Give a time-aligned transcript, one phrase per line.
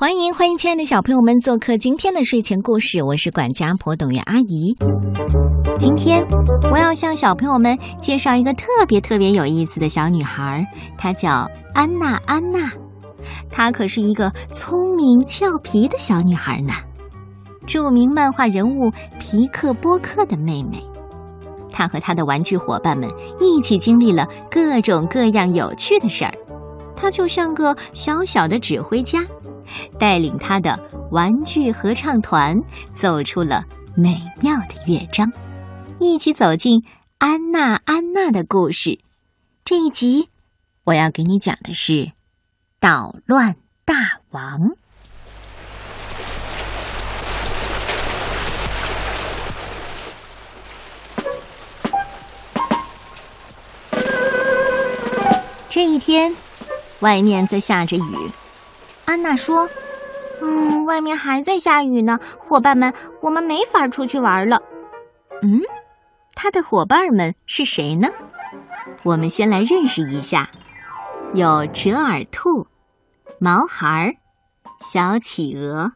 [0.00, 4.74] 欢迎欢迎，亲爱的小朋友们做客今天的睡前故事，我是管家婆董月阿姨。
[5.78, 6.26] 今天
[6.72, 10.64] 我要向小朋友们介绍一个特别特别有意思的小女孩，
[10.96, 12.72] 她叫安娜安娜，
[13.50, 16.72] 她可是一个聪明俏皮的小女孩呢。
[17.66, 20.82] 著名漫画人物皮克波克的妹妹，
[21.70, 23.06] 她和她的玩具伙伴们
[23.38, 26.32] 一起经历了各种各样有趣的事儿，
[26.96, 29.22] 她就像个小小的指挥家。
[29.98, 30.78] 带领他的
[31.10, 32.60] 玩具合唱团
[32.92, 33.64] 走出了
[33.94, 35.30] 美妙的乐章，
[35.98, 36.84] 一起走进
[37.18, 38.98] 安娜安娜的故事。
[39.64, 40.28] 这一集
[40.84, 42.10] 我要给你讲的是
[42.78, 43.54] 捣乱
[43.84, 44.70] 大王。
[55.68, 56.34] 这一天，
[56.98, 58.30] 外面在下着雨。
[59.10, 59.68] 安娜说
[60.40, 64.62] ：“嗯，外面还在下雨呢，伙伴们，我们没法出去玩了。”
[65.42, 65.60] 嗯，
[66.36, 68.06] 他的伙伴们是谁呢？
[69.02, 70.48] 我们先来认识一下：
[71.34, 72.68] 有折耳兔、
[73.40, 74.16] 毛孩、
[74.80, 75.90] 小企鹅、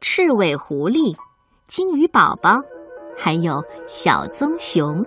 [0.00, 1.14] 赤尾狐狸、
[1.68, 2.62] 金鱼宝宝，
[3.14, 5.04] 还有小棕熊。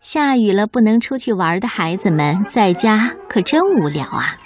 [0.00, 4.36] 下雨了不能出去玩的孩子们，在家可真无聊啊！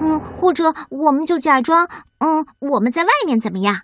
[0.00, 3.82] 嗯，或者我们就假装，嗯，我们在外面怎么样？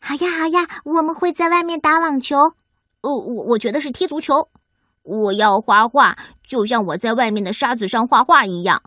[0.00, 2.54] 好呀，好呀，我们会在外面打网球。
[3.02, 4.48] 哦，我我觉得是踢足球。
[5.02, 8.82] 我要画画，就像我在外面的沙子上画画一样。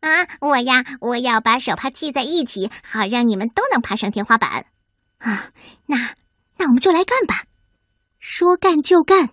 [0.00, 4.66] 啊，我呀，我要把手帕系在一起，好让你们都能爬上天花板。
[5.18, 5.48] 啊，
[5.86, 6.14] 那
[6.58, 7.44] 那我们就来干吧，
[8.18, 9.30] 说干就干。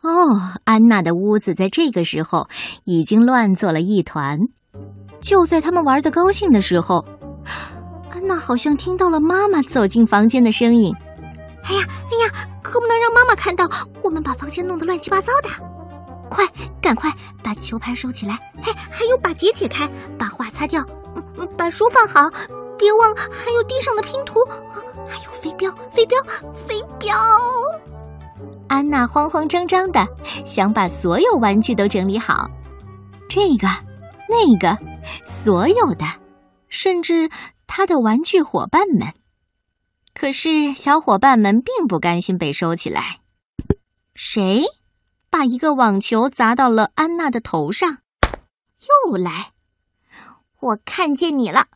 [0.00, 2.48] 哦，安娜的屋子在这个时候
[2.84, 4.48] 已经乱作了一团。
[5.32, 7.02] 就在他们玩的高兴的时候，
[8.10, 10.94] 安娜好像听到了妈妈走进房间的声音。
[11.64, 13.66] 哎呀，哎呀，可不能让妈妈看到
[14.02, 15.48] 我们把房间弄得乱七八糟的！
[16.28, 16.46] 快，
[16.82, 17.10] 赶快
[17.42, 18.38] 把球拍收起来！
[18.62, 20.84] 嘿，还有把结解开，把画擦掉，
[21.38, 22.30] 嗯，把书放好，
[22.76, 24.38] 别忘了还有地上的拼图，
[25.08, 26.18] 还有飞镖，飞镖，
[26.54, 27.16] 飞镖！
[28.68, 30.06] 安娜慌慌张张的
[30.44, 32.46] 想把所有玩具都整理好，
[33.30, 33.66] 这个。
[34.28, 34.78] 那个，
[35.24, 36.04] 所有的，
[36.68, 37.30] 甚至
[37.66, 39.12] 他的玩具伙伴们，
[40.14, 43.20] 可是小伙伴们并不甘心被收起来。
[44.14, 44.64] 谁
[45.30, 47.98] 把一个网球砸到了安娜的头上？
[49.10, 49.52] 又来！
[50.60, 51.66] 我看见你了，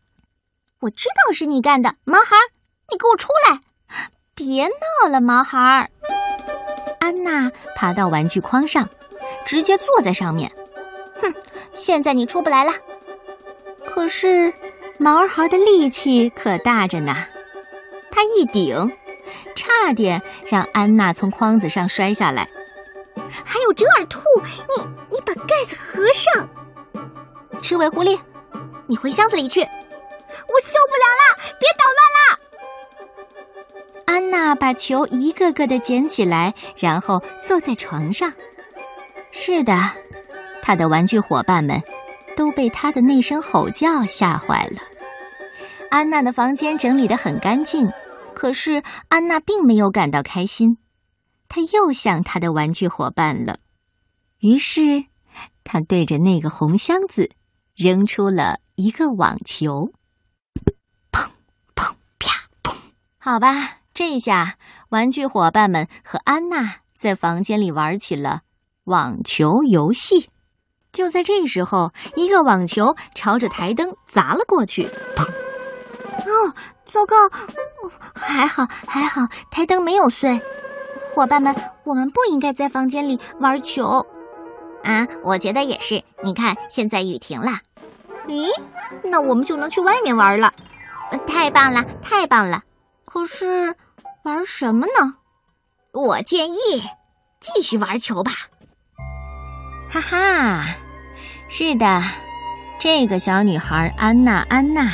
[0.81, 2.47] 我知道是你干的，毛孩儿，
[2.91, 3.61] 你给我出来！
[4.35, 5.91] 别闹了，毛孩儿。
[7.01, 8.89] 安娜爬到玩具筐上，
[9.45, 10.51] 直接坐在上面。
[11.21, 11.33] 哼，
[11.77, 12.73] 现在你出不来了。
[13.85, 14.53] 可是
[14.99, 17.15] 毛孩的力气可大着呢，
[18.11, 18.91] 他一顶，
[19.55, 22.49] 差点让安娜从筐子上摔下来。
[23.45, 24.21] 还有折耳兔，
[24.77, 26.49] 你你把盖子合上。
[27.61, 28.19] 赤尾狐狸，
[28.87, 29.61] 你回箱子里去。
[29.61, 32.39] 我受不了了，别捣乱了。
[34.07, 38.33] 安娜把球一个个的捡起来，然后坐在床上。
[39.31, 39.73] 是的。
[40.67, 41.81] 他的玩具伙伴们
[42.37, 44.79] 都被他的那声吼叫吓坏了。
[45.91, 47.89] 安娜的房间整理得很干净，
[48.35, 50.79] 可是安娜并没有感到开心。
[51.49, 53.61] 她又想她的玩具伙伴了，
[54.41, 55.05] 于是
[55.63, 57.31] 她对着那个红箱子
[57.77, 59.93] 扔出了一个网球。
[61.13, 61.29] 砰
[61.77, 62.75] 砰啪砰！
[63.19, 68.41] 好吧，这下玩具伙伴们和安娜在房间里玩起了
[68.83, 70.29] 网球游戏。
[70.97, 75.29] 就在这时候，一个网球朝着台灯砸了过去，砰！
[75.29, 76.55] 哦，
[76.87, 77.15] 糟糕！
[78.15, 79.21] 还好还好，
[79.51, 80.41] 台灯没有碎。
[81.13, 84.07] 伙伴们，我们不应该在房间里玩球。
[84.85, 86.03] 啊，我觉得也是。
[86.25, 87.61] 你看，现在雨停了。
[88.27, 88.49] 咦，
[89.03, 90.51] 那我们就能去外面玩了。
[91.27, 92.63] 太棒了，太棒了！
[93.05, 93.77] 可是，
[94.23, 95.17] 玩什么呢？
[95.93, 96.57] 我建议
[97.39, 98.33] 继续玩球吧。
[99.91, 100.77] 哈哈。
[101.49, 102.03] 是的，
[102.79, 104.93] 这个小女孩安娜，安娜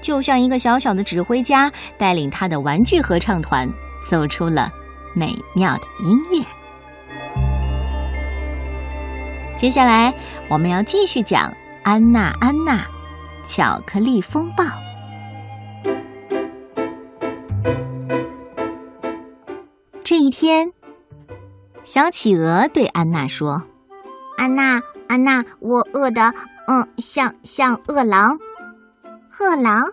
[0.00, 3.68] 就像一个小小的指挥家，带领她的玩具合唱团
[4.08, 4.70] 走出了
[5.14, 6.42] 美妙的音乐。
[9.56, 10.14] 接下来，
[10.48, 11.50] 我们要继续讲
[11.82, 12.86] 《安娜，安娜，
[13.44, 14.64] 巧克力风暴》。
[20.02, 20.72] 这一天，
[21.84, 23.62] 小企鹅对安娜说
[24.38, 24.80] ：“安娜。”
[25.12, 26.32] 安娜，我饿的，
[26.68, 28.38] 嗯，像像饿狼，
[29.38, 29.84] 饿狼，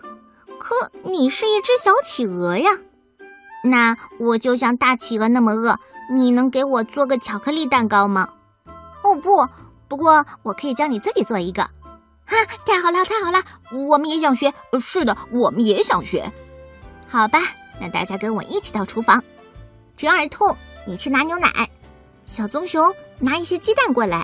[0.58, 2.70] 可你是一只小企鹅呀，
[3.62, 5.78] 那我就像大企鹅那么饿。
[6.10, 8.30] 你能给我做个巧克力蛋糕吗？
[9.04, 9.46] 哦不，
[9.88, 11.64] 不过我可以教你自己做一个。
[12.24, 13.42] 哈，太好了，太好了！
[13.72, 14.50] 我们也想学。
[14.80, 16.32] 是的，我们也想学。
[17.06, 17.40] 好吧，
[17.78, 19.22] 那大家跟我一起到厨房。
[19.98, 20.56] 折耳兔，
[20.86, 21.50] 你去拿牛奶；
[22.24, 24.22] 小棕熊拿一些鸡蛋过来；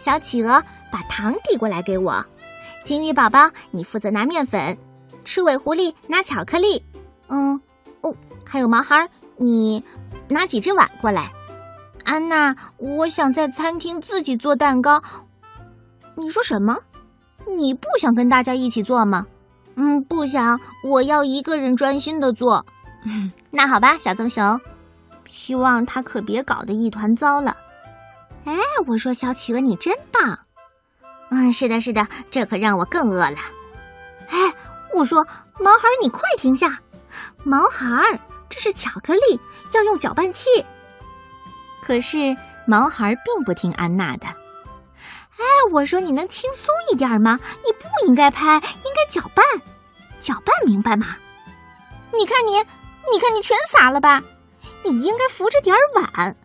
[0.00, 2.24] 小企鹅把糖递过来给我；
[2.84, 4.74] 金鱼宝宝，你负责拿面粉；
[5.26, 6.82] 赤尾狐狸拿巧克力。
[7.28, 7.60] 嗯，
[8.00, 9.06] 哦，还有毛孩，
[9.36, 9.84] 你。
[10.26, 11.32] 拿几只碗过来，
[12.04, 12.56] 安娜。
[12.78, 15.02] 我想在餐厅自己做蛋糕。
[16.14, 16.78] 你说什么？
[17.58, 19.26] 你不想跟大家一起做吗？
[19.74, 20.58] 嗯，不想。
[20.84, 22.64] 我要一个人专心的做。
[23.50, 24.58] 那好吧，小棕熊。
[25.26, 27.56] 希望他可别搞得一团糟了。
[28.44, 28.54] 哎，
[28.86, 30.38] 我说小企鹅，你真棒。
[31.30, 33.36] 嗯，是的，是的，这可让我更饿了。
[34.28, 34.54] 哎，
[34.94, 35.26] 我说
[35.58, 36.80] 毛孩，你快停下！
[37.44, 38.20] 毛孩。
[38.48, 39.40] 这是巧克力，
[39.72, 40.48] 要用搅拌器。
[41.80, 44.26] 可是毛孩并不听安娜的。
[44.26, 47.38] 哎，我说你能轻松一点吗？
[47.64, 49.44] 你不应该拍，应该搅拌，
[50.18, 51.16] 搅拌，明白吗？
[52.12, 52.58] 你看你，
[53.12, 54.20] 你看你全洒了吧？
[54.84, 56.36] 你应该扶着点碗。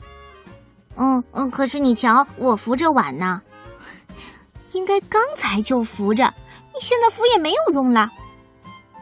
[0.98, 3.42] 嗯嗯，可是你瞧，我扶着碗呢。
[4.74, 6.34] 应该刚才就扶着，
[6.74, 8.10] 你现在扶也没有用了。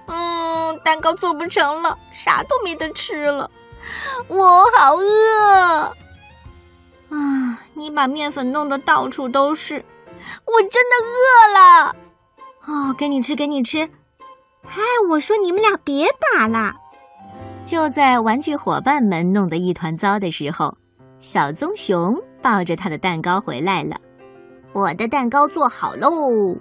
[0.07, 3.50] 嗯，蛋糕做不成了，啥都没得吃了，
[4.28, 5.95] 我好饿
[7.10, 7.60] 啊！
[7.74, 9.84] 你把面粉弄得到处都是，
[10.45, 11.95] 我真的饿了。
[12.66, 13.90] 哦，给你吃，给你吃。
[14.66, 16.07] 哎，我说你们俩别
[16.38, 16.75] 打了。
[17.66, 20.78] 就在玩具伙伴们弄得一团糟的时候，
[21.23, 23.95] 小棕熊抱着他的蛋糕回来了。
[24.73, 26.53] 我的蛋糕做好喽！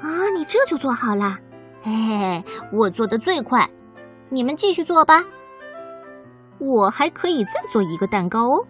[0.00, 1.36] 啊，你这就做好了？
[1.82, 3.68] 嘿嘿，我做的最快，
[4.28, 5.24] 你们继续做吧。
[6.58, 8.64] 我还可以再做一个蛋糕哦。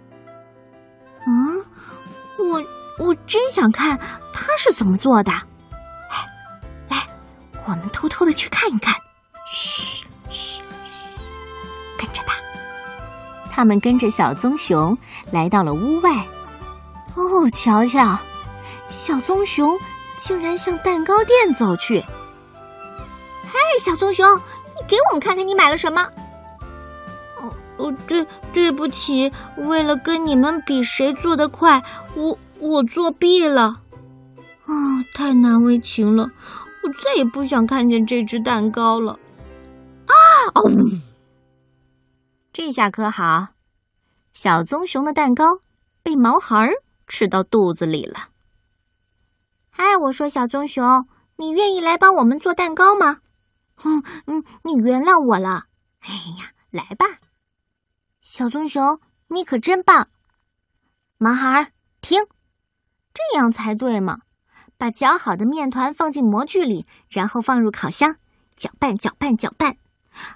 [1.26, 1.62] 嗯，
[2.38, 2.64] 我
[2.98, 3.98] 我真想看
[4.32, 5.30] 他是怎么做的。
[6.88, 7.06] 来，
[7.66, 8.94] 我们偷偷的去看一看。
[9.46, 10.62] 嘘嘘。
[13.54, 14.98] 他们跟着小棕熊
[15.30, 16.10] 来到了屋外。
[17.14, 18.18] 哦，瞧瞧，
[18.88, 19.78] 小棕熊
[20.16, 22.02] 竟然向蛋糕店走去。
[23.80, 26.00] 小棕熊，你给我们看看你买了什么？
[27.40, 31.82] 哦哦，对，对不起，为了跟你们比谁做的快，
[32.14, 33.80] 我我作弊了。
[34.66, 34.72] 啊，
[35.12, 36.22] 太难为情了，
[36.84, 39.18] 我再也不想看见这只蛋糕了。
[40.06, 40.14] 啊
[40.54, 40.70] 哦，
[42.54, 43.48] 这下可好，
[44.32, 45.58] 小棕熊的蛋糕
[46.04, 46.70] 被毛孩儿
[47.08, 48.28] 吃到肚子里了。
[49.72, 51.08] 哎，我说小棕熊，
[51.38, 53.22] 你愿意来帮我们做蛋糕吗？
[53.74, 55.64] 哼嗯，你原谅我了。
[56.02, 57.18] 哎呀，来吧，
[58.20, 60.06] 小棕熊，你可真棒。
[61.18, 62.22] 毛孩儿，听，
[63.12, 64.20] 这样才对嘛！
[64.78, 68.14] 把搅好的面团放进模具里，然后放入烤箱，
[68.54, 69.76] 搅拌搅拌搅拌。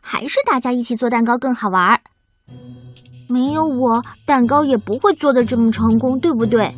[0.03, 2.01] 还是大家一起做蛋糕更好玩儿。
[3.29, 6.75] 没有我，蛋糕也不会做的这么成功，对不对？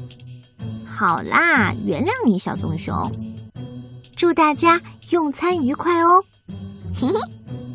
[0.87, 2.95] 好啦，原谅你，小棕熊。
[4.17, 4.81] 祝大家
[5.11, 6.23] 用餐愉快哦。
[6.95, 7.15] 嘿嘿，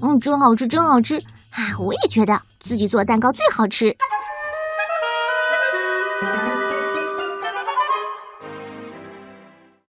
[0.02, 1.18] 嗯，真好吃，真好吃
[1.52, 1.80] 啊！
[1.80, 3.96] 我也觉得自己做蛋糕最好吃。